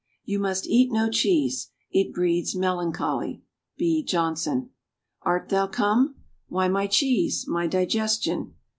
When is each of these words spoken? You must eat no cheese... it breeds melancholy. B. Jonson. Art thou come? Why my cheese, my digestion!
You 0.25 0.39
must 0.39 0.65
eat 0.65 0.91
no 0.91 1.11
cheese... 1.11 1.69
it 1.91 2.11
breeds 2.11 2.55
melancholy. 2.55 3.43
B. 3.77 4.01
Jonson. 4.03 4.71
Art 5.21 5.49
thou 5.49 5.67
come? 5.67 6.15
Why 6.47 6.67
my 6.67 6.87
cheese, 6.87 7.45
my 7.47 7.67
digestion! 7.67 8.55